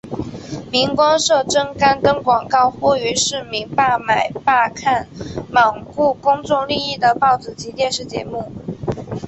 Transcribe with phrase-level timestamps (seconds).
[0.71, 5.07] 明光社曾刊登广告呼吁市民罢买罢看
[5.51, 8.51] 罔顾公众利益的报纸及电视节目。